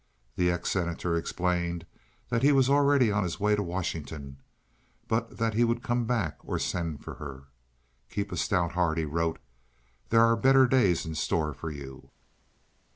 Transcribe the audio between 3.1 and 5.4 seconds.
on his way to Washington, but